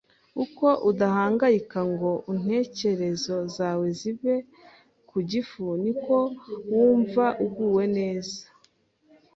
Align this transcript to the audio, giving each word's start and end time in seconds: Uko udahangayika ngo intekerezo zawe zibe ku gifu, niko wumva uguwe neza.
Uko 0.43 0.67
udahangayika 0.89 1.79
ngo 1.91 2.11
intekerezo 2.33 3.35
zawe 3.55 3.87
zibe 3.99 4.35
ku 5.09 5.17
gifu, 5.29 5.65
niko 5.83 6.17
wumva 6.71 7.25
uguwe 7.45 7.83
neza. 7.97 8.39